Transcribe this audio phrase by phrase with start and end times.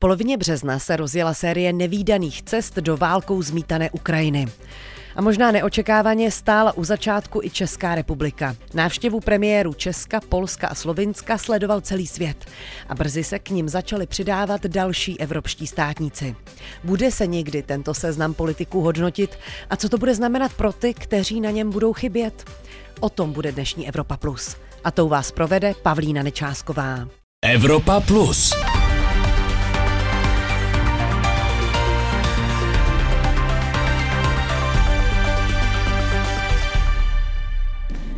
[0.00, 4.46] polovině března se rozjela série nevýdaných cest do válkou zmítané Ukrajiny.
[5.16, 8.56] A možná neočekávaně stála u začátku i Česká republika.
[8.74, 12.44] Návštěvu premiéru Česka, Polska a Slovinska sledoval celý svět.
[12.88, 16.36] A brzy se k ním začali přidávat další evropští státníci.
[16.84, 19.38] Bude se někdy tento seznam politiků hodnotit
[19.70, 22.50] a co to bude znamenat pro ty, kteří na něm budou chybět?
[23.00, 24.56] O tom bude dnešní Evropa Plus.
[24.84, 27.08] A tou vás provede Pavlína Nečásková.
[27.44, 28.52] Evropa Plus.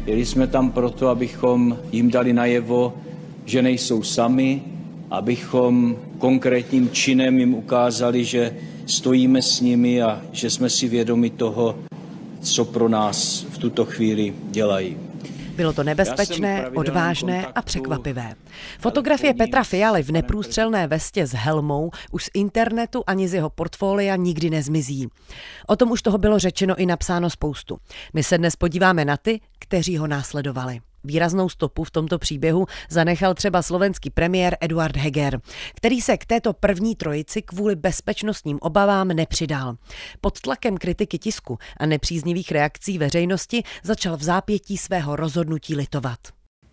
[0.07, 2.95] Jeli jsme tam proto, abychom jim dali najevo,
[3.45, 4.63] že nejsou sami,
[5.11, 11.77] abychom konkrétním činem jim ukázali, že stojíme s nimi a že jsme si vědomi toho,
[12.41, 14.97] co pro nás v tuto chvíli dělají.
[15.57, 18.35] Bylo to nebezpečné, odvážné a překvapivé.
[18.79, 24.17] Fotografie Petra Fialy v neprůstřelné vestě s helmou už z internetu ani z jeho portfolia
[24.17, 25.09] nikdy nezmizí.
[25.67, 27.79] O tom už toho bylo řečeno i napsáno spoustu.
[28.13, 30.81] My se dnes podíváme na ty, kteří ho následovali.
[31.05, 35.41] Výraznou stopu v tomto příběhu zanechal třeba slovenský premiér Eduard Heger,
[35.75, 39.77] který se k této první trojici kvůli bezpečnostním obavám nepřidal.
[40.21, 46.19] Pod tlakem kritiky tisku a nepříznivých reakcí veřejnosti začal v zápětí svého rozhodnutí litovat.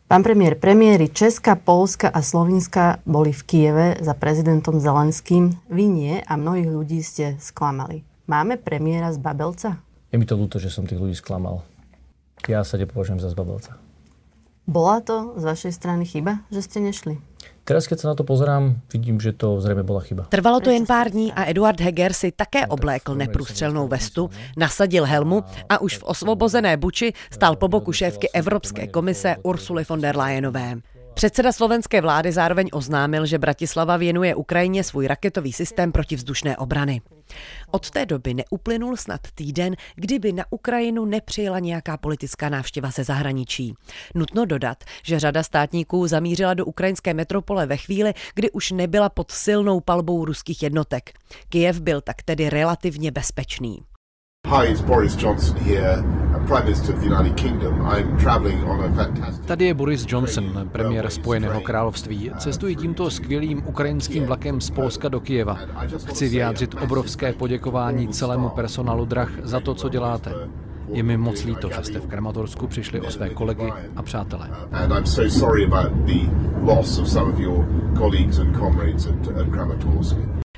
[0.07, 5.53] Pán premiér, premiéry Česka, Polska a Slovinska boli v Kieve za prezidentom Zelenským.
[5.69, 8.01] Vy nie a mnohých ľudí ste sklamali.
[8.25, 9.77] Máme premiéra z Babelca?
[10.09, 11.61] Je mi to ľúto, že som tých ľudí sklamal.
[12.49, 13.77] Ja sa nepovažujem za zbabelca.
[14.69, 17.17] Bola to z vašej strany chyba, že ste nešli?
[17.65, 20.23] Teraz, keď sa na to pozerám, vidím, že to zřejmě byla chyba.
[20.29, 25.43] Trvalo to jen pár dní a Eduard Heger si také oblékl neprůstřelnou vestu, nasadil helmu
[25.69, 30.77] a už v osvobozené Buči stál po boku šéfky Evropské komise Ursuly von der Leyenové.
[31.19, 37.01] Předseda slovenské vlády zároveň oznámil, že Bratislava věnuje Ukrajině svůj raketový systém protivzdušné obrany.
[37.71, 43.73] Od té doby neuplynul snad týden, kdyby na Ukrajinu nepřijela nějaká politická návštěva ze zahraničí.
[44.15, 49.31] Nutno dodat, že řada státníků zamířila do ukrajinské metropole ve chvíli, kdy už nebyla pod
[49.31, 51.11] silnou palbou ruských jednotek.
[51.49, 53.79] Kijev byl tak tedy relativně bezpečný.
[54.47, 56.03] Hi, it's Boris Johnson here,
[59.45, 62.31] Tady je Boris Johnson, premiér Spojeného království.
[62.37, 65.57] Cestuji tímto skvělým ukrajinským vlakem z Polska do Kijeva.
[66.05, 70.33] Chci vyjádřit obrovské poděkování celému personálu drah za to, co děláte.
[70.93, 74.49] Je mi moc líto, že jste v Krematorsku přišli o své kolegy a přátele.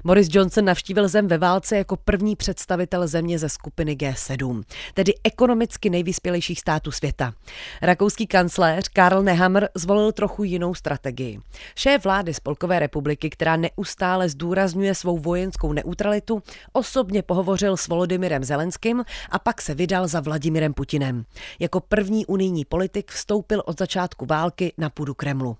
[0.06, 4.64] Boris Johnson navštívil zem ve válce jako první představitel země ze skupiny G7,
[4.94, 7.34] tedy ekonomicky nejvyspělejších států světa.
[7.82, 11.40] Rakouský kancléř Karl Nehammer zvolil trochu jinou strategii.
[11.76, 19.04] Šéf vlády Spolkové republiky, která neustále zdůrazňuje svou vojenskou neutralitu, osobně pohovořil s Volodymyrem Zelenským
[19.30, 21.26] a pak se vydal za Vladimirem Putinem.
[21.60, 25.58] Jako první unijní politik vstoupil od začátku války na půdu Kremlu.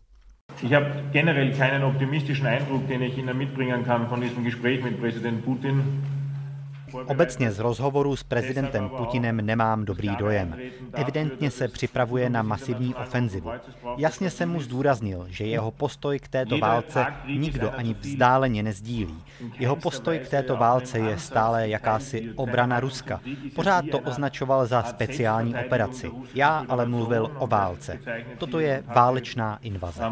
[0.64, 5.02] Ich habe generell keinen optimistischen Eindruck, den ich Ihnen mitbringen kann von diesem Gespräch mit
[5.02, 5.82] Präsident Putin.
[7.06, 10.56] Obecně z rozhovoru s prezidentem Putinem nemám dobrý dojem.
[10.94, 13.52] Evidentně se připravuje na masivní ofenzivu.
[13.98, 19.24] Jasně jsem mu zdůraznil, že jeho postoj k této válce nikdo ani vzdáleně nezdílí.
[19.60, 23.20] Jeho postoj k této válce je stále jakási obrana Ruska.
[23.56, 26.12] Pořád to označoval za speciální operaci.
[26.36, 28.00] Já ale mluvil o válce.
[28.38, 30.04] Toto je válečná invaze.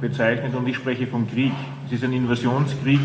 [0.00, 1.52] bezeichnet und ich spreche vom Krieg.
[1.86, 3.00] Es ist ein Invasionskrieg.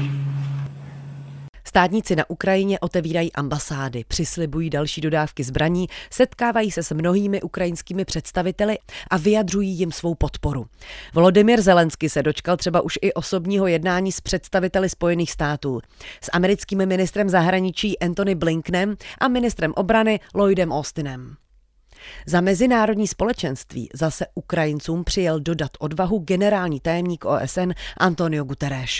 [1.73, 8.77] Státníci na Ukrajině otevírají ambasády, přislibují další dodávky zbraní, setkávají se s mnohými ukrajinskými představiteli
[9.09, 10.65] a vyjadřují jim svou podporu.
[11.13, 15.81] Volodymyr Zelensky se dočkal třeba už i osobního jednání s představiteli Spojených států,
[16.21, 21.35] s americkým ministrem zahraničí Anthony Blinkenem a ministrem obrany Lloydem Austinem.
[22.25, 28.91] Za mezinárodní společenství zase Ukrajincům přijel dodat odvahu generální tajemník OSN Antonio Guterres.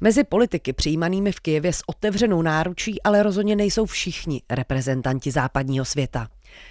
[0.00, 6.28] Mezi politiky přijímanými v Kijevě s otevřenou náručí ale rozhodně nejsou všichni reprezentanti západního světa.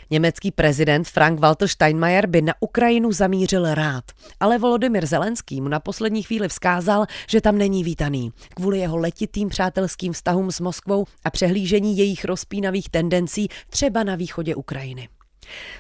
[0.10, 4.04] Německý prezident Frank-Walter Steinmeier by na Ukrajinu zamířil rád,
[4.40, 9.50] ale Volodymyr Zelenský mu na poslední chvíli vzkázal, že tam není vítaný, kvůli jeho letitým
[9.50, 15.10] přátelským vztahům s Moskvou a přehlížení jejich rozpínavých tendencí třeba na východě Ukrajiny.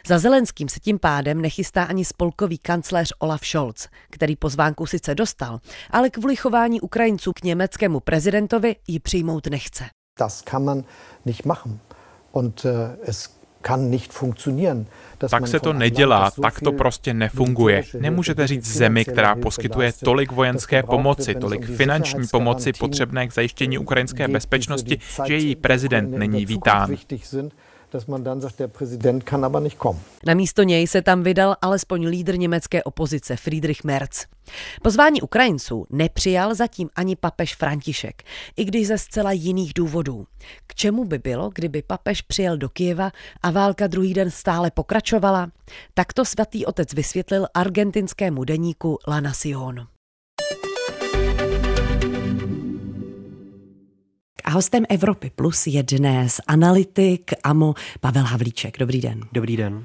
[0.07, 5.59] Za Zelenským se tím pádem nechystá ani spolkový kancléř Olaf Scholz, který pozvánku sice dostal,
[5.91, 9.85] ale kvůli chování Ukrajinců k německému prezidentovi ji přijmout nechce.
[10.19, 10.83] Das kann man
[11.25, 11.79] nicht machen.
[12.31, 13.37] Und äh, es
[15.27, 17.83] Tak se to nedělá, tak to prostě nefunguje.
[17.99, 24.27] Nemůžete říct zemi, která poskytuje tolik vojenské pomoci, tolik finanční pomoci potřebné k zajištění ukrajinské
[24.27, 26.95] bezpečnosti, že její prezident není vítán
[27.91, 30.01] dass man dann sagt, der Präsident kann aber nicht kommen.
[30.25, 34.25] Na místo něj se tam vydal alespoň lídr německé opozice Friedrich Merz.
[34.81, 38.23] Pozvání Ukrajinců nepřijal zatím ani papež František,
[38.57, 40.27] i když ze zcela jiných důvodů.
[40.67, 43.11] K čemu by bylo, kdyby papež přijel do Kijeva
[43.41, 45.51] a válka druhý den stále pokračovala?
[45.93, 49.87] Tak to svatý otec vysvětlil argentinskému deníku La Nación.
[54.47, 58.79] A hostem Evropy Plus je dnes analytik AMO Pavel Havlíček.
[58.79, 59.21] Dobrý den.
[59.31, 59.83] Dobrý den.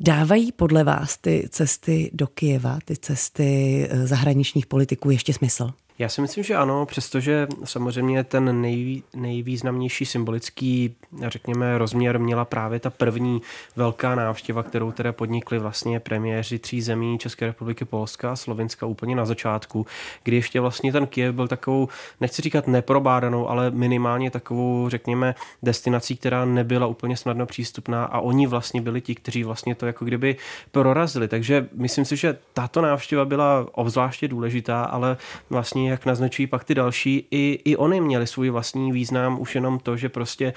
[0.00, 5.70] Dávají podle vás ty cesty do Kijeva, ty cesty eh, zahraničních politiků ještě smysl?
[6.02, 10.94] Já si myslím, že ano, přestože samozřejmě ten nej, nejvýznamnější symbolický,
[11.26, 13.42] řekněme, rozměr měla právě ta první
[13.76, 19.16] velká návštěva, kterou teda podnikli vlastně premiéři tří zemí České republiky, Polska a Slovenska úplně
[19.16, 19.86] na začátku,
[20.22, 21.88] kdy ještě vlastně ten Kiev byl takovou,
[22.20, 28.46] nechci říkat neprobádanou, ale minimálně takovou, řekněme, destinací, která nebyla úplně snadno přístupná a oni
[28.46, 30.36] vlastně byli ti, kteří vlastně to jako kdyby
[30.72, 31.28] prorazili.
[31.28, 35.16] Takže myslím si, že tato návštěva byla obzvláště důležitá, ale
[35.50, 39.78] vlastně jak naznačují pak ty další, i, i oni měli svůj vlastní význam, už jenom
[39.78, 40.52] to, že prostě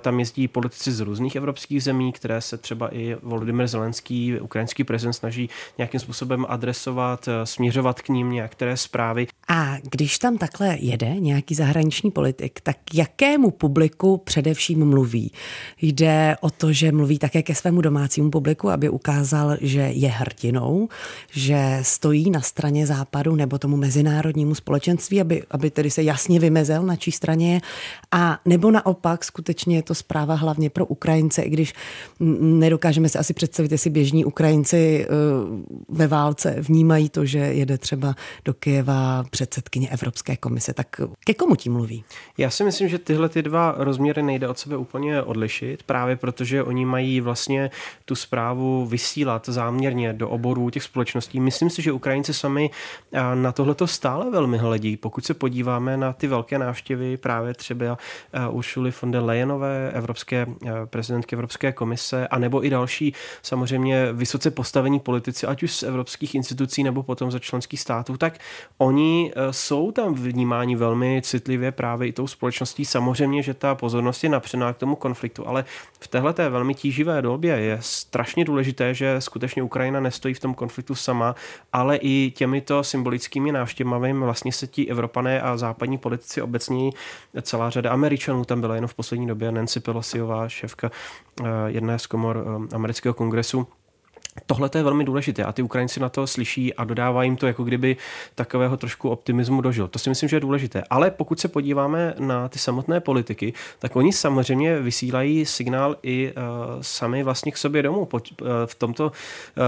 [0.00, 5.12] tam jezdí politici z různých evropských zemí, které se třeba i Volodymyr Zelenský, ukrajinský prezident,
[5.12, 9.26] snaží nějakým způsobem adresovat, směřovat k ním některé zprávy.
[9.48, 15.32] A když tam takhle jede nějaký zahraniční politik, tak jakému publiku především mluví?
[15.82, 20.88] Jde o to, že mluví také ke svému domácímu publiku, aby ukázal, že je hrdinou,
[21.30, 26.82] že stojí na straně západu nebo tomu mezinárodnímu společenství, aby, aby tedy se jasně vymezel,
[26.82, 27.60] na čí straně je.
[28.12, 31.74] A nebo naopak skutečně je to zpráva hlavně pro Ukrajince, i když
[32.40, 35.08] nedokážeme si asi představit, jestli běžní Ukrajinci eh,
[35.88, 38.14] ve válce vnímají to, že jede třeba
[38.44, 40.74] do Kyjeva předsedkyně Evropské komise.
[40.74, 42.04] Tak ke komu tím mluví?
[42.38, 46.62] Já si myslím, že tyhle ty dva rozměry nejde od sebe úplně odlišit, právě protože
[46.62, 47.70] oni mají vlastně
[48.04, 51.40] tu zprávu vysílat záměrně do oborů těch společností.
[51.40, 52.70] Myslím si, že Ukrajinci sami
[53.34, 54.96] na tohleto stále velmi hledí.
[54.96, 57.98] Pokud se podíváme na ty velké návštěvy právě třeba
[58.50, 60.46] Uršuly von der Leyenové, evropské
[60.84, 66.82] prezidentky Evropské komise, anebo i další samozřejmě vysoce postavení politici, ať už z evropských institucí
[66.82, 68.38] nebo potom ze členských států, tak
[68.78, 72.84] oni e, jsou tam vnímáni velmi citlivě právě i tou společností.
[72.84, 75.64] Samozřejmě, že ta pozornost je napřená k tomu konfliktu, ale
[76.02, 80.54] v téhle té velmi tíživé době je strašně důležité, že skutečně Ukrajina nestojí v tom
[80.54, 81.34] konfliktu sama,
[81.72, 86.90] ale i těmito symbolickými návštěvami vlastně se ti Evropané a západní politici obecně
[87.42, 90.90] celá řada Američanů tam byla jenom v poslední době Nancy Pelosiová, šéfka
[91.40, 93.66] eh, jedné z komor eh, amerického kongresu,
[94.46, 97.64] Tohle je velmi důležité a ty Ukrajinci na to slyší a dodává jim to jako
[97.64, 97.96] kdyby
[98.34, 99.88] takového trošku optimismu dožil.
[99.88, 100.82] To si myslím, že je důležité.
[100.90, 106.42] Ale pokud se podíváme na ty samotné politiky, tak oni samozřejmě vysílají signál i uh,
[106.80, 108.04] sami vlastně k sobě domů.
[108.04, 109.12] Po, uh, v tomto uh,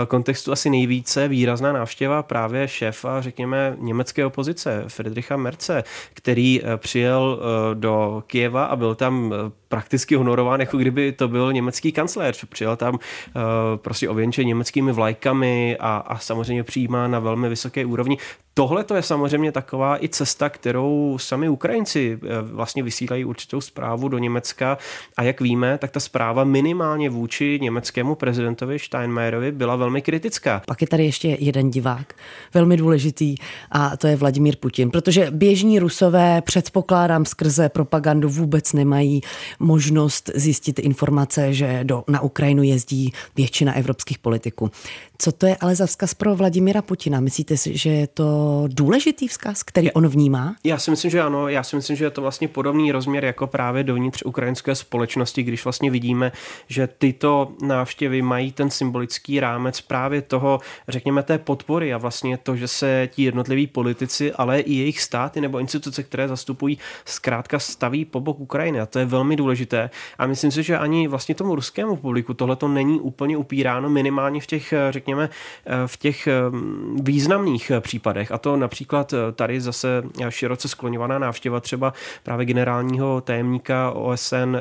[0.09, 5.85] kontextu asi nejvíce výrazná návštěva právě šéfa, řekněme, německé opozice, Friedricha Merce,
[6.15, 9.33] který uh, přijel uh, do Kieva a byl tam uh,
[9.69, 12.45] prakticky honorován, jako kdyby to byl německý kancléř.
[12.45, 13.01] Přijel tam uh,
[13.77, 18.19] prostě ověnčený německými vlajkami a, a samozřejmě přijímá na velmi vysoké úrovni.
[18.57, 24.09] Tohle to je samozřejmě taková i cesta, kterou sami Ukrajinci eh, vlastně vysílají určitou zprávu
[24.09, 24.79] do Německa
[25.17, 30.63] a jak víme, tak ta zpráva minimálně vůči německému prezidentovi Steinmeierovi byla velmi kritická.
[30.67, 32.15] Pak je tady ještě jeden divák,
[32.55, 33.35] velmi důležitý
[33.71, 39.21] a to je Vladimír Putin, protože běžní rusové předpokládám skrze propagandu vůbec nemají
[39.59, 44.44] možnost zjistit informace, že do, na Ukrajinu jezdí většina evropských politiků.
[45.19, 47.21] Co to je ale za vzkaz pro Vladimira Putina?
[47.21, 50.57] Myslíte si, že je to důležitý vzkaz, který on vnímá?
[50.65, 51.49] Já si myslím, že ano.
[51.49, 55.65] Já si myslím, že je to vlastně podobný rozměr jako právě dovnitř ukrajinské společnosti, když
[55.65, 56.33] vlastně vidíme,
[56.69, 62.57] že tyto návštěvy mají ten symbolický rámec právě toho, řekněme, té podpory a vlastně to,
[62.57, 68.05] že se ti jednotliví politici, ale i jejich státy nebo instituce, které zastupují, zkrátka staví
[68.05, 68.81] po bok Ukrajiny.
[68.81, 69.91] A to je velmi důležité.
[70.19, 74.34] A myslím si, že ani vlastně tomu ruskému publiku tohle to není úplně upíráno minimálně
[74.41, 75.29] v těch, řekněme, řekněme,
[75.87, 76.29] v těch
[77.03, 84.57] významných případech, a to například tady zase široce skloňovaná návštěva třeba právě generálního tajemníka OSN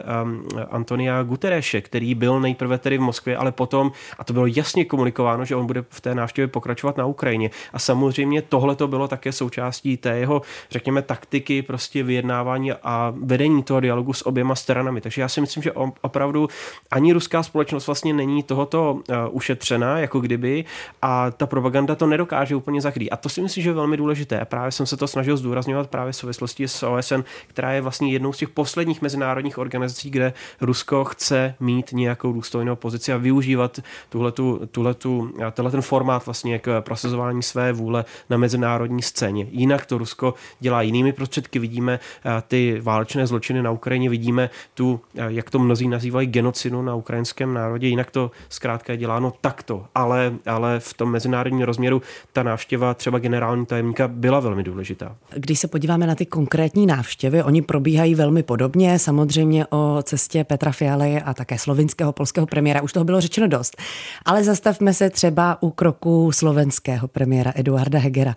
[0.69, 5.45] Antonia Gutereše, který byl nejprve tedy v Moskvě, ale potom, a to bylo jasně komunikováno,
[5.45, 7.49] že on bude v té návštěvě pokračovat na Ukrajině.
[7.73, 13.63] A samozřejmě tohle to bylo také součástí té jeho, řekněme, taktiky prostě vyjednávání a vedení
[13.63, 15.01] toho dialogu s oběma stranami.
[15.01, 16.47] Takže já si myslím, že opravdu
[16.91, 19.15] ani ruská společnost vlastně není tohoto uh,
[19.63, 20.65] ušetřena, jako kdyby,
[21.01, 23.11] a ta propaganda to nedokáže úplně zachrít.
[23.11, 24.39] A to si myslím, že je velmi důležité.
[24.39, 28.11] A právě jsem se to snažil zdůrazňovat právě v souvislosti s OSN, která je vlastně
[28.11, 33.79] jednou z těch posledních mezinárodních organizací, kde Rusko chce mít nějakou důstojnou pozici a využívat
[34.09, 39.47] tuhletu, tuhletu, tenhle ten formát vlastně k prosazování své vůle na mezinárodní scéně.
[39.51, 41.59] Jinak to Rusko dělá jinými prostředky.
[41.59, 41.99] Vidíme
[42.47, 47.87] ty válečné zločiny na Ukrajině, vidíme tu, jak to mnozí nazývají, genocidu na ukrajinském národě.
[47.87, 49.85] Jinak to zkrátka je děláno takto.
[49.95, 52.01] Ale, ale v tom mezinárodním rozměru
[52.33, 55.15] ta návštěva třeba generální tajemníka byla velmi důležitá.
[55.35, 58.99] Když se podíváme na ty konkrétní návštěvy, oni probíhají velmi podobně.
[58.99, 63.77] Samozřejmě o cestě Petra Fialy a také slovinského polského premiéra už toho bylo řečeno dost.
[64.25, 68.35] Ale zastavme se třeba u kroku slovenského premiéra Eduarda Hegera.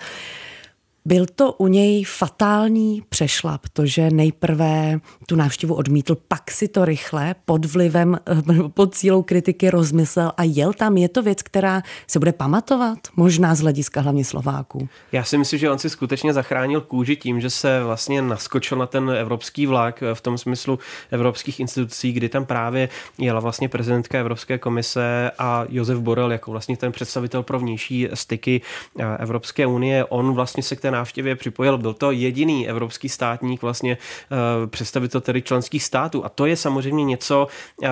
[1.06, 6.84] Byl to u něj fatální přešlap, to, že nejprve tu návštěvu odmítl, pak si to
[6.84, 8.18] rychle pod vlivem,
[8.74, 10.96] pod cílou kritiky rozmyslel a jel tam.
[10.96, 14.88] Je to věc, která se bude pamatovat, možná z hlediska hlavně Slováků.
[15.12, 18.86] Já si myslím, že on si skutečně zachránil kůži tím, že se vlastně naskočil na
[18.86, 20.78] ten evropský vlak v tom smyslu
[21.10, 26.76] evropských institucí, kdy tam právě jela vlastně prezidentka Evropské komise a Josef Borel jako vlastně
[26.76, 28.60] ten představitel pro vnější styky
[29.18, 30.04] Evropské unie.
[30.04, 31.78] On vlastně se k té návštěvě připojil.
[31.78, 36.24] Byl to jediný evropský státník, vlastně uh, představitel tedy členských států.
[36.24, 37.88] A to je samozřejmě něco, uh,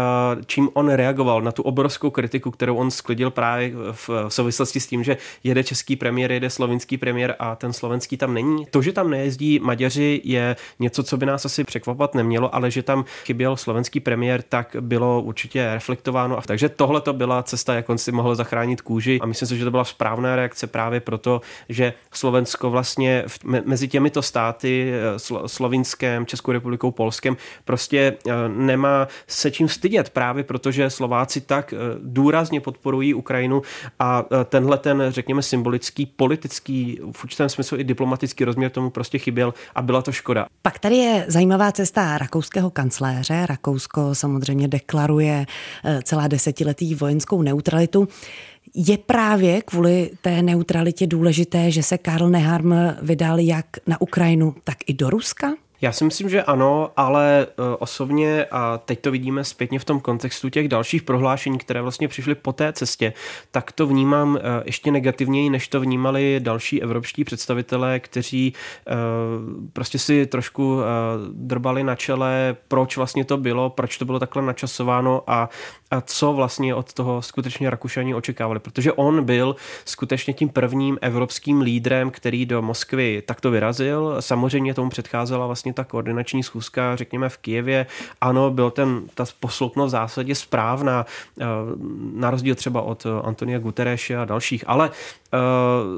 [0.46, 5.04] čím on reagoval na tu obrovskou kritiku, kterou on sklidil právě v, souvislosti s tím,
[5.04, 8.66] že jede český premiér, jede slovinský premiér a ten slovenský tam není.
[8.70, 12.82] To, že tam nejezdí Maďaři, je něco, co by nás asi překvapat nemělo, ale že
[12.82, 16.38] tam chyběl slovenský premiér, tak bylo určitě reflektováno.
[16.46, 19.18] Takže tohle to byla cesta, jak on si mohl zachránit kůži.
[19.22, 23.38] A myslím si, že to byla správná reakce právě proto, že Slovensko vlastně vlastně v,
[23.64, 25.70] mezi těmito státy, eh, Slo,
[26.26, 32.60] Českou republikou, Polskem, prostě eh, nemá se čím stydět právě protože Slováci tak eh, důrazně
[32.60, 33.62] podporují Ukrajinu
[33.98, 39.54] a tenhle ten, řekněme, symbolický, politický, v určitém smyslu i diplomatický rozměr tomu prostě chyběl
[39.74, 40.46] a byla to škoda.
[40.62, 43.46] Pak tady je zajímavá cesta rakouského kancléře.
[43.46, 45.46] Rakousko samozřejmě deklaruje
[46.02, 48.08] celá desetiletí vojenskou neutralitu.
[48.74, 54.76] Je právě kvůli té neutralitě důležité, že se Karl Neharm vydal jak na Ukrajinu, tak
[54.86, 55.54] i do Ruska?
[55.80, 57.46] Já si myslím, že ano, ale e,
[57.78, 62.34] osobně, a teď to vidíme zpětně v tom kontextu těch dalších prohlášení, které vlastně přišly
[62.34, 63.12] po té cestě,
[63.50, 68.52] tak to vnímám e, ještě negativněji, než to vnímali další evropští představitelé, kteří
[68.86, 68.92] e,
[69.72, 70.80] prostě si trošku
[71.32, 75.48] drbali na čele, proč vlastně to bylo, proč to bylo takhle načasováno a,
[75.90, 78.60] a co vlastně od toho skutečně Rakušani očekávali.
[78.60, 84.16] Protože on byl skutečně tím prvním evropským lídrem, který do Moskvy takto vyrazil.
[84.20, 87.86] Samozřejmě tomu předcházela vlastně ta koordinační schůzka, řekněme v Kijevě,
[88.20, 91.06] ano, byl ten, ta posloupnost v zásadě správná,
[91.40, 91.44] eh,
[92.14, 95.38] na rozdíl třeba od Antonia Gutereše a dalších, ale eh,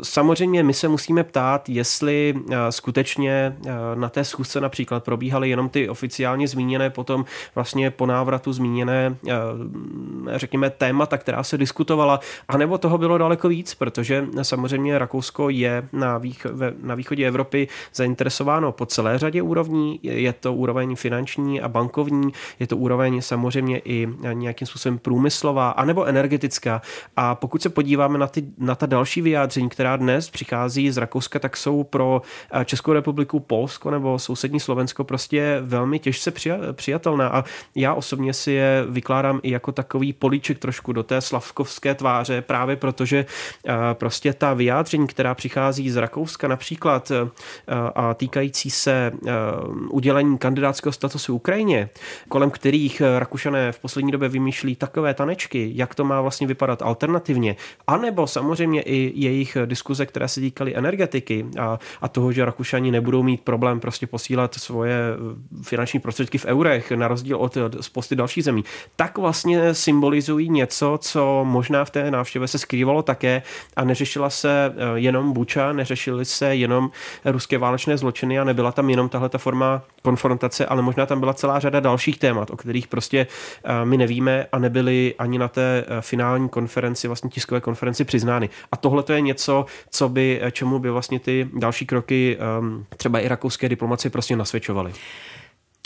[0.03, 3.57] samozřejmě my se musíme ptát, jestli eh, skutečně
[3.95, 9.17] na té schůzce například probíhaly jenom ty oficiálně zmíněné, potom vlastně po návratu zmíněné,
[10.35, 16.19] řekněme, témata, která se diskutovala, anebo toho bylo daleko víc, protože samozřejmě Rakousko je na,
[16.19, 16.47] vých,
[16.83, 22.33] na východě Evropy zainteresováno po celé řadě úrovní úrovní, je to úroveň finanční a bankovní,
[22.61, 26.83] je to úroveň samozřejmě i nějakým způsobem průmyslová, anebo energetická.
[27.17, 31.39] A pokud se podíváme na, ty, na ta další vyjádření, která dnes přichází z Rakouska,
[31.39, 32.23] tak jsou pro
[32.53, 36.33] eh, Českou republiku, Polsko nebo sousední Slovensko prostě velmi těžce
[36.73, 37.29] přijatelná.
[37.29, 37.45] A
[37.75, 42.77] já osobně si je vykládám i jako takový políček trošku do té slavkovské tváře, právě
[42.77, 43.27] protože
[43.67, 47.29] eh, prostě ta vyjádření, která přichází z Rakouska například eh,
[47.95, 49.13] a týkající se
[49.91, 51.89] udělení kandidátského statusu Ukrajině,
[52.29, 56.83] kolem kterých eh, Rakušané v poslední době vymýšlí takové tanečky, jak to má vlastně vypadat
[56.83, 62.91] alternativně, anebo samozřejmě i jejich diskuze, které se týkaly energetiky a, a toho, že Rakušani
[62.91, 68.17] nebudou mít problém prostě posílat svoje eh, finanční prostředky v eurech, na rozdíl od spousty
[68.17, 68.65] dalších zemí,
[68.97, 73.43] tak vlastně symbolizují něco, co možná v té návštěvě se skrývalo také
[73.77, 76.91] a neřešila se jenom Buča, neřešily se jenom
[77.25, 81.35] ruské válečné zločiny a nebyla tam jenom tahle ta forma konfrontace, ale možná tam byla
[81.35, 83.27] celá řada dalších témat, o kterých prostě
[83.65, 88.49] eh, my nevíme a nebyly ani na té eh, finální konferenci, vlastně tiskové konferenci přiznány.
[88.73, 92.85] A tohle to je něco, co by, eh, čemu by vlastně ty další kroky ehm,
[92.97, 94.93] třeba i rakouské diplomacie prostě nasvědčovaly.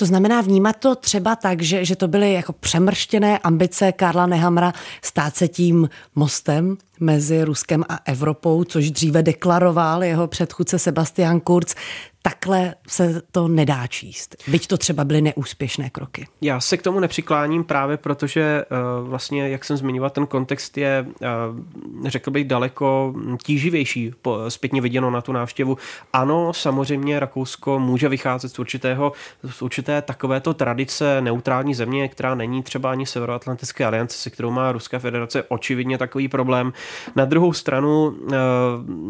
[0.00, 4.72] To znamená vnímat to třeba tak, že, že to byly jako přemrštěné ambice Karla Nehamra
[5.02, 11.74] stát se tím mostem mezi Ruskem a Evropou, což dříve deklaroval jeho předchůdce Sebastian Kurz
[12.22, 14.36] takhle se to nedá číst.
[14.48, 16.26] Byť to třeba byly neúspěšné kroky.
[16.40, 21.06] Já se k tomu nepřikláním právě protože uh, vlastně, jak jsem zmiňoval, ten kontext je,
[21.20, 24.12] uh, řekl bych, daleko tíživější
[24.48, 25.78] zpětně viděno na tu návštěvu.
[26.12, 29.12] Ano, samozřejmě Rakousko může vycházet z určitého,
[29.50, 34.72] z určité takovéto tradice neutrální země, která není třeba ani Severoatlantické aliance, se kterou má
[34.72, 36.72] Ruská federace očividně takový problém.
[37.16, 38.32] Na druhou stranu uh,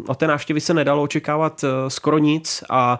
[0.06, 3.00] o té návštěvy se nedalo očekávat skoro nic a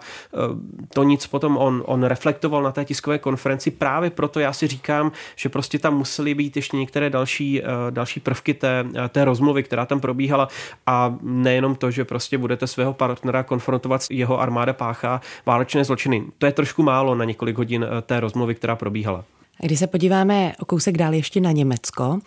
[0.93, 3.71] to nic potom on, on reflektoval na té tiskové konferenci.
[3.71, 8.19] Právě proto já si říkám, že prostě tam musely být ještě některé další, eh, další
[8.19, 10.47] prvky té, eh, té rozmluvy, která tam probíhala
[10.87, 16.23] a nejenom to, že prostě budete svého partnera konfrontovat, jeho armáda páchá válečné zločiny.
[16.37, 19.23] To je trošku málo na několik hodin té rozmluvy, která probíhala.
[19.59, 22.19] Když se podíváme o kousek dál ještě na Německo,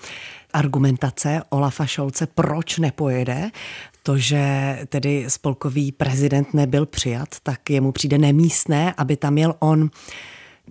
[0.55, 3.51] argumentace Olafa Šolce, proč nepojede,
[4.03, 9.91] to, že tedy spolkový prezident nebyl přijat, tak jemu přijde nemístné, aby tam jel on.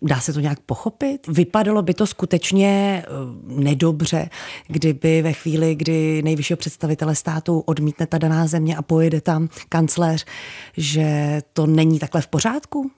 [0.01, 1.27] Dá se to nějak pochopit?
[1.27, 3.09] Vypadalo by to skutečně eh,
[3.63, 4.29] nedobře,
[4.67, 10.25] kdyby ve chvíli, kdy nejvyššího představitele státu odmítne ta daná země a pojede tam kancléř,
[10.77, 12.91] že to není takhle v pořádku?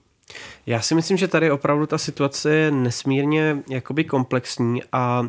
[0.65, 5.25] Já si myslím, že tady opravdu ta situace je nesmírně jakoby komplexní a, a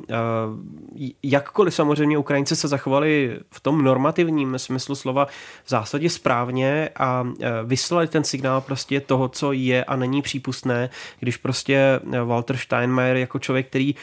[1.23, 5.27] jakkoliv samozřejmě Ukrajinci se zachovali v tom normativním smyslu slova
[5.65, 7.27] v zásadě správně a
[7.65, 13.39] vyslali ten signál prostě toho, co je a není přípustné, když prostě Walter Steinmeier jako
[13.39, 13.95] člověk, který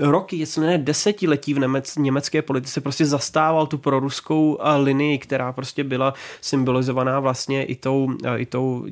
[0.00, 5.84] roky, jestli ne desetiletí v němec, německé politice prostě zastával tu proruskou linii, která prostě
[5.84, 8.86] byla symbolizovaná vlastně i tou, i tou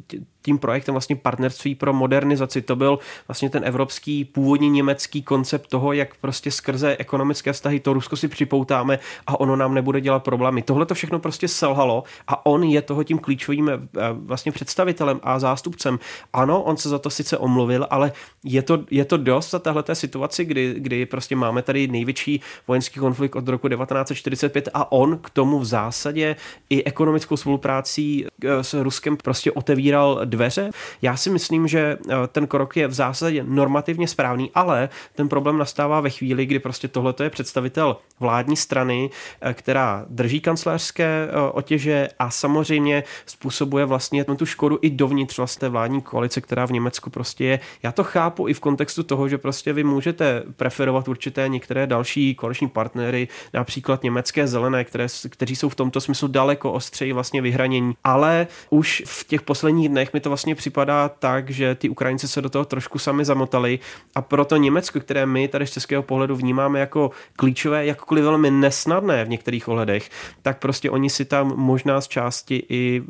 [0.47, 2.63] tím projektem vlastně partnerství pro modernizaci.
[2.63, 2.99] To byl
[3.29, 8.29] vlastně ten evropský původní německý koncept toho, jak prostě skrze ekonomické vztahy to Rusko si
[8.29, 10.63] připoutáme a ono nám nebude dělat problémy.
[10.63, 13.79] Tohle to všechno prostě selhalo a on je toho tím klíčovým eh,
[14.13, 15.99] vlastně představitelem a zástupcem.
[16.33, 18.13] Ano, on se za to sice omluvil, ale
[18.45, 23.01] je to, je to dost za tahle situaci, kdy, kdy prostě máme tady největší vojenský
[23.01, 26.37] konflikt od roku 1945 a on k tomu v zásadě
[26.71, 30.71] i ekonomickou spoluprácí eh, s Ruskem prostě otevíral dveře.
[31.03, 35.59] Já si myslím, že eh, ten krok je v zásadě normativně správný, ale ten problém
[35.59, 41.51] nastává ve chvíli, kdy prostě tohle je představitel vládní strany, eh, která drží kancelářské eh,
[41.53, 47.11] otěže a samozřejmě způsobuje vlastně tu škodu i dovnitř vlastně vládní koalice, která v Německu
[47.11, 47.61] prostě je.
[47.83, 52.35] Já to chápu i v kontextu toho, že prostě vy můžete preferovat určité některé další
[52.35, 57.95] koaliční partnery, například německé zelené, které, kteří jsou v tomto smyslu daleko ostřeji vlastně vyhranění.
[58.05, 62.43] Ale už v těch posledních dnech mi to vlastně připadá tak, že ty Ukrajinci se
[62.43, 63.79] do toho trošku sami zamotali
[64.15, 69.25] a proto Německo, které my tady z českého pohledu vnímáme jako klíčové, jakkoliv velmi nesnadné
[69.25, 70.11] v některých ohledech,
[70.43, 73.03] tak prostě oni si tam možná z části i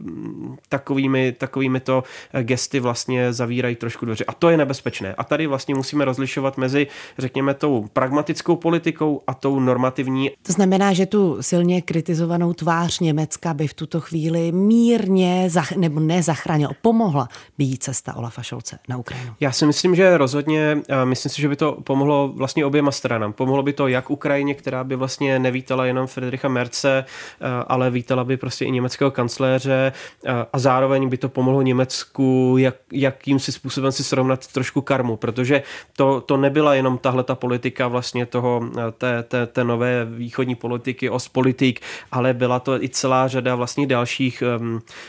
[0.68, 4.24] takovými, takovými to eh, gesty vlastně zavírají trošku dveře.
[4.24, 5.14] A to je nebezpečné.
[5.14, 6.86] A tady vlastně musíme rozlišovat mezi,
[7.18, 10.30] řekněme, tou pragmatickou politikou a tou normativní.
[10.42, 16.00] To znamená, že tu silně kritizovanou tvář Německa by v tuto chvíli mírně, zach, nebo
[16.00, 16.70] nezachránil,
[17.06, 19.34] pomohla být cesta Olafa Šolce na Ukrajinu?
[19.40, 23.32] Já si myslím, že rozhodně, myslím si, že by to pomohlo vlastně oběma stranám.
[23.32, 27.04] Pomohlo by to jak Ukrajině, která by vlastně nevítala jenom Friedricha Merce,
[27.66, 29.92] ale vítala by prostě i německého kancléře
[30.52, 35.62] a zároveň by to pomohlo Německu, jak, jakým si způsobem si srovnat trošku karmu, protože
[35.96, 38.62] to, to nebyla jenom tahle ta politika vlastně toho,
[38.98, 41.80] té, té, té nové východní politiky, Ostpolitik,
[42.12, 44.42] ale byla to i celá řada vlastně dalších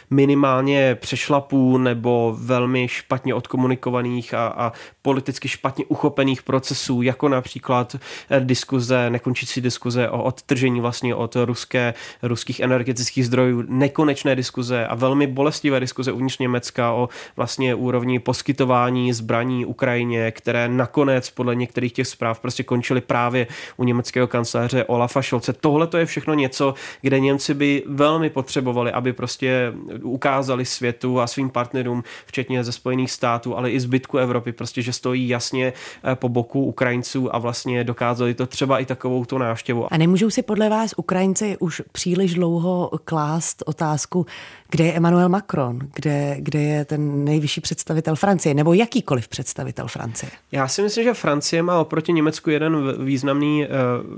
[0.09, 7.95] minimálně přešlapů nebo velmi špatně odkomunikovaných a, a politicky špatně uchopených procesů, jako například
[8.29, 14.95] eh, diskuze, nekončící diskuze o odtržení vlastně od ruské, ruských energetických zdrojů, nekonečné diskuze a
[14.95, 21.93] velmi bolestivé diskuze uvnitř Německa o vlastně úrovni poskytování zbraní Ukrajině, které nakonec podle některých
[21.93, 25.53] těch zpráv prostě končily právě u německého kanceláře Olafa Scholze.
[25.53, 31.27] Tohle to je všechno něco, kde Němci by velmi potřebovali, aby prostě ukázali světu a
[31.27, 35.73] svým partnerům, partnerům, včetně ze Spojených států, ale i zbytku Evropy, prostě, že stojí jasně
[36.15, 39.93] po boku Ukrajinců a vlastně dokázali to třeba i takovou tu návštěvu.
[39.93, 44.25] A nemůžou si podle vás Ukrajinci už příliš dlouho klást otázku,
[44.69, 50.31] kde je Emmanuel Macron, kde, kde je ten nejvyšší představitel Francie, nebo jakýkoliv představitel Francie?
[50.51, 53.69] Já si myslím, že Francie má oproti Německu jeden významný, eh,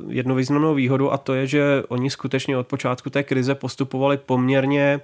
[0.07, 4.99] jednu významnou výhodu a to je, že oni skutečně od počátku té krize postupovali poměrně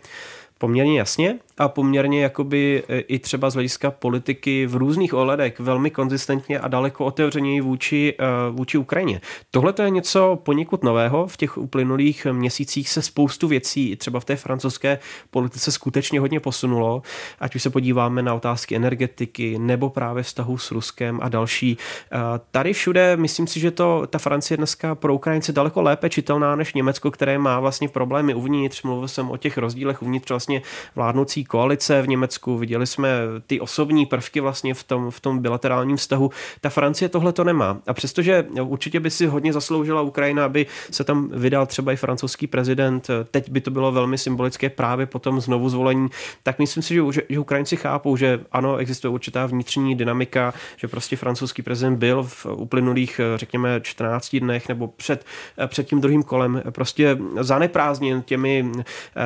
[0.65, 5.91] poměrně jasně a poměrně jakoby e, i třeba z hlediska politiky v různých ohledech velmi
[5.91, 9.21] konzistentně a daleko otevřeněji vůči, e, vůči Ukrajině.
[9.51, 11.27] Tohle to je něco poněkud nového.
[11.27, 14.99] V těch uplynulých měsících se spoustu věcí třeba v té francouzské
[15.31, 17.01] politice skutečně hodně posunulo.
[17.39, 21.77] Ať už se podíváme na otázky energetiky nebo právě vztahu s Ruskem a další.
[22.11, 22.17] E,
[22.51, 26.73] tady všude myslím si, že to ta Francie dneska pro Ukrajince daleko lépe čitelná než
[26.73, 28.83] Německo, které má vlastně problémy uvnitř.
[28.83, 30.54] Mluvil jsem o těch rozdílech uvnitř vlastně
[30.95, 33.09] vládnoucí koalice v Německu, viděli jsme
[33.47, 36.31] ty osobní prvky vlastně v tom, v tom bilaterálním vztahu.
[36.61, 37.77] Ta Francie tohle to nemá.
[37.87, 42.47] A přestože určitě by si hodně zasloužila Ukrajina, aby se tam vydal třeba i francouzský
[42.47, 46.07] prezident, teď by to bylo velmi symbolické právě po tom znovu zvolení,
[46.43, 51.15] tak myslím si, že, že Ukrajinci chápou, že ano, existuje určitá vnitřní dynamika, že prostě
[51.15, 55.25] francouzský prezident byl v uplynulých, řekněme, 14 dnech nebo před,
[55.67, 58.71] před tím druhým kolem prostě zaneprázdněn těmi,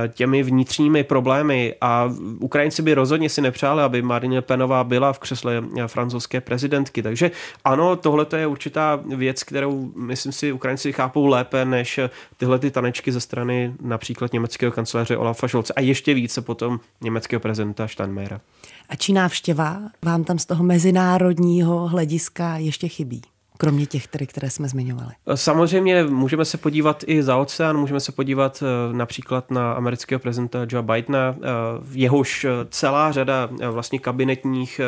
[0.08, 5.64] těmi vnitřními problémy a Ukrajinci by rozhodně si nepřáli, aby Marine Penová byla v křesle
[5.88, 7.04] francouzské prezidentky.
[7.04, 7.32] Takže
[7.66, 12.00] ano, tohle je určitá věc, kterou myslím si Ukrajinci chápou lépe než
[12.38, 17.40] tyhle ty tanečky ze strany například německého kanceláře Olafa Scholze a ještě více potom německého
[17.40, 18.42] prezidenta Steinmeiera.
[18.90, 23.22] A či návštěva vám tam z toho mezinárodního hlediska ještě chybí?
[23.62, 25.12] Kromě těch, které, které jsme zmiňovali?
[25.36, 30.60] Samozřejmě můžeme se podívat i za oceán, můžeme se podívat eh, například na amerického prezidenta
[30.70, 31.48] Joe Bidena, eh,
[31.92, 34.82] jehož eh, celá řada vlastně kabinetních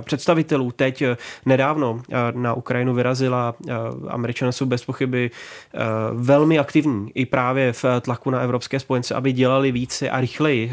[0.00, 1.02] představitelů teď
[1.46, 2.02] nedávno
[2.34, 3.54] na Ukrajinu vyrazila.
[4.08, 5.30] Američané jsou bez pochyby
[6.12, 10.72] velmi aktivní i právě v tlaku na evropské spojence, aby dělali více a rychleji,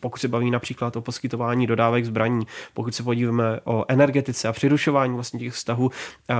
[0.00, 5.14] pokud se baví například o poskytování dodávek zbraní, pokud se podíváme o energetice a přirušování
[5.14, 5.90] vlastně těch vztahů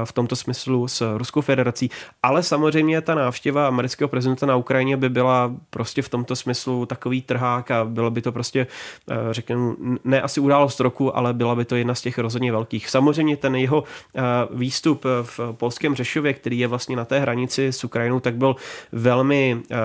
[0.04, 1.90] v tomto smyslu s Ruskou federací.
[2.22, 7.22] Ale samozřejmě ta návštěva amerického prezidenta na Ukrajině by byla prostě v tomto smyslu takový
[7.22, 8.66] trhák a bylo by to prostě,
[9.10, 9.74] eh, řekněme,
[10.04, 12.90] ne asi událost roku, ale byla by to jedna z těch rozhodně velkých.
[12.90, 13.84] Samozřejmě ten jeho
[14.16, 18.56] eh, výstup v polském Řešově, který je vlastně na té hranici s Ukrajinou, tak byl
[18.92, 19.76] velmi eh,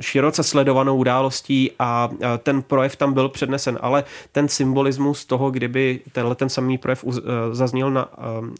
[0.00, 6.34] široce sledovanou událostí a ten projev tam byl přednesen, ale ten symbolismus toho, kdyby tenhle
[6.34, 7.04] ten samý projev
[7.52, 8.08] zazněl na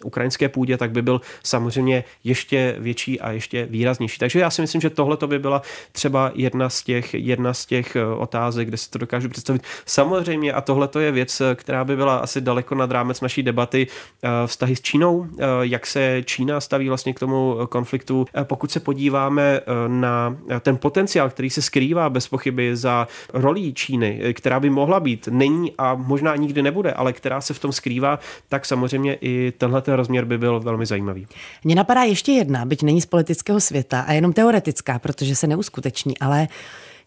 [0.04, 4.18] ukrajinské ukrajinské půdě, tak by byl samozřejmě ještě větší a ještě výraznější.
[4.18, 7.96] Takže já si myslím, že tohle by byla třeba jedna z těch, jedna z těch
[7.96, 9.62] eh, otázek, kde si to dokážu představit.
[9.86, 13.86] Samozřejmě, a tohle je věc, eh, která by byla asi daleko nad rámec naší debaty,
[13.86, 15.26] eh, vztahy s Čínou,
[15.62, 18.26] jak se Čína staví vlastně k tomu konfliktu.
[18.42, 24.60] Pokud se podíváme na ten potenciál, který se skrývá bez pochyby za rolí Číny, která
[24.60, 28.18] by mohla být, není a možná nikdy nebude, ale která se v tom skrývá,
[28.48, 31.26] tak samozřejmě i tenhle ten rozměr rozměr by byl velmi zajímavý.
[31.64, 36.18] Mně napadá ještě jedna, byť není z politického světa a jenom teoretická, protože se neuskuteční,
[36.18, 36.48] ale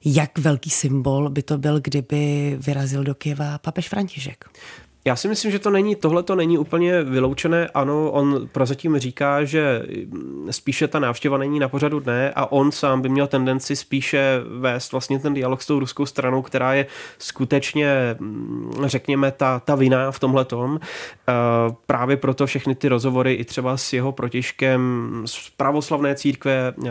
[0.05, 4.45] jak velký symbol by to byl, kdyby vyrazil do Kieva papež František?
[5.07, 7.67] Já si myslím, že to není, tohle to není úplně vyloučené.
[7.73, 9.83] Ano, on prozatím říká, že
[10.51, 14.91] spíše ta návštěva není na pořadu dne a on sám by měl tendenci spíše vést
[14.91, 16.85] vlastně ten dialog s tou ruskou stranou, která je
[17.19, 20.79] skutečně, mm, řekněme, ta, ta vina v tomhle tom.
[21.29, 21.33] Eh,
[21.85, 26.89] právě proto všechny ty rozhovory i třeba s jeho protěžkem z pravoslavné církve, eh,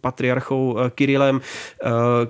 [0.00, 1.40] patriarchou eh, Kirilem,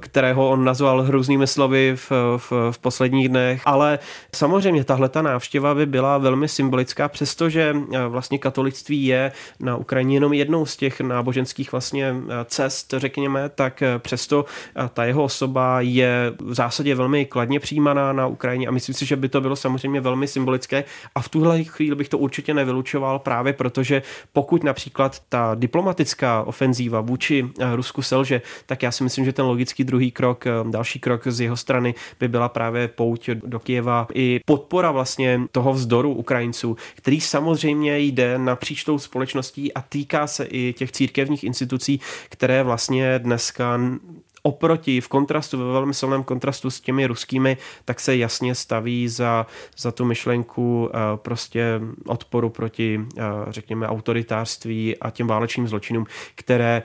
[0.00, 3.62] kterého on nazval hrůznými slovy v, v, v posledních dnech.
[3.64, 3.98] Ale
[4.34, 9.76] samozřejmě samozřejmě tahle ta návštěva by byla velmi symbolická, přestože eh, vlastně katolictví je na
[9.76, 14.44] Ukrajině jenom jednou z těch náboženských vlastně eh, cest, řekněme, tak eh, přesto
[14.94, 19.16] ta jeho osoba je v zásadě velmi kladně přijímaná na Ukrajině a myslím si, že
[19.16, 23.52] by to bylo samozřejmě velmi symbolické a v tuhle chvíli bych to určitě nevylučoval právě
[23.52, 24.02] protože
[24.32, 29.84] pokud například ta diplomatická ofenzíva vůči Rusku selže, tak já si myslím, že ten logický
[29.84, 34.90] druhý krok, další krok z jeho strany by byla právě pouť do Kieva i podpora
[34.90, 40.92] vlastně toho vzdoru Ukrajinců, který samozřejmě jde napříč tou společností a týká se i těch
[40.92, 43.80] církevních institucí, které vlastně dneska
[44.42, 49.46] oproti, v kontrastu, ve velmi silném kontrastu s těmi ruskými, tak se jasně staví za,
[49.78, 53.00] za tu myšlenku prostě odporu proti,
[53.48, 56.82] řekněme, autoritářství a těm válečným zločinům, které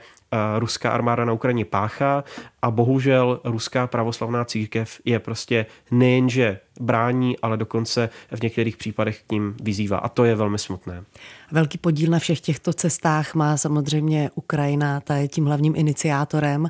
[0.58, 2.24] ruská armáda na Ukrajině páchá
[2.62, 9.32] a bohužel ruská pravoslavná církev je prostě nejenže brání, ale dokonce v některých případech k
[9.32, 9.98] ním vyzývá.
[9.98, 11.04] A to je velmi smutné.
[11.52, 16.68] Velký podíl na všech těchto cestách má samozřejmě Ukrajina, ta je tím hlavním iniciátorem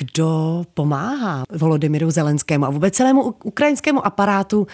[0.00, 4.66] kdo pomáhá Volodymyru Zelenskému a vůbec celému ukrajinskému aparátu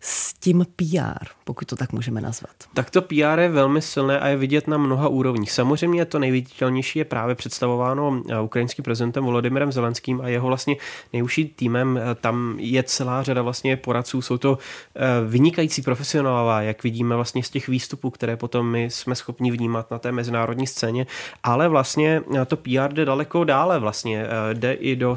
[0.00, 2.50] s tím PR, pokud to tak můžeme nazvat.
[2.74, 5.52] Tak to PR je velmi silné a je vidět na mnoha úrovních.
[5.52, 10.76] Samozřejmě to nejviditelnější je právě představováno eh, ukrajinským prezidentem Volodymyrem Zelenským a jeho vlastně
[11.12, 11.98] nejužší týmem.
[11.98, 14.58] Eh, tam je celá řada vlastně poradců, jsou to
[14.96, 19.90] eh, vynikající profesionálové, jak vidíme vlastně z těch výstupů, které potom my jsme schopni vnímat
[19.90, 21.06] na té mezinárodní scéně,
[21.42, 25.16] ale vlastně to PR jde daleko dále vlastně, jde i do,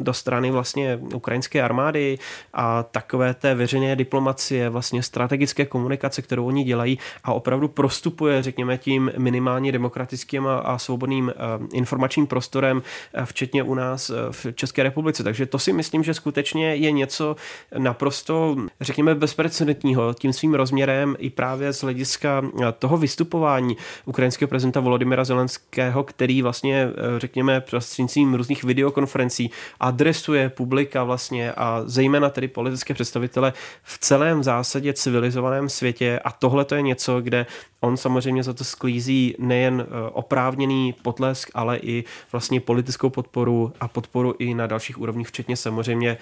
[0.00, 2.18] do strany vlastně ukrajinské armády
[2.52, 8.78] a takové té veřejné diplomacie, vlastně strategické komunikace, kterou oni dělají a opravdu prostupuje, řekněme,
[8.78, 14.46] tím minimálně demokratickým a, a svobodným uh, informačním prostorem, uh, včetně u nás uh, v
[14.54, 15.22] České republice.
[15.22, 17.36] Takže to si myslím, že skutečně je něco
[17.78, 22.42] naprosto, řekněme, bezprecedentního tím svým rozměrem i právě z hlediska
[22.78, 29.50] toho vystupování ukrajinského prezidenta Volodymyra Zelenského, který vlastně, řekněme, prostřednictvím různých videokonferencí
[29.80, 33.52] adresuje publika vlastně a zejména tedy politické představitele
[33.82, 37.46] v celém zásadě civilizovaném světě a tohle to je něco, kde
[37.80, 43.88] on samozřejmě za to sklízí nejen e, oprávněný potlesk, ale i vlastně politickou podporu a
[43.88, 46.18] podporu i na dalších úrovních, včetně samozřejmě e,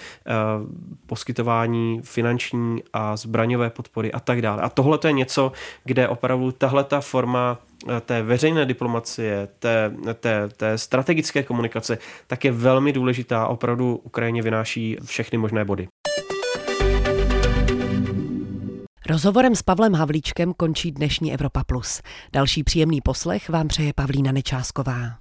[1.07, 4.63] poskytování finanční a zbraňové podpory a tak dále.
[4.63, 5.53] A tohle to je něco,
[5.85, 7.59] kde opravdu tahle ta forma
[7.97, 14.43] e, té veřejné diplomacie, té, té, té strategické komunikace, tak je velmi důležitá opravdu Ukrajině
[14.43, 15.89] vynáší všechny možné body.
[19.11, 22.03] Rozhovorem s Pavlem Havlíčkem končí dnešní Evropa Plus.
[22.33, 25.20] Další příjemný poslech vám přeje Pavlína Nečásková.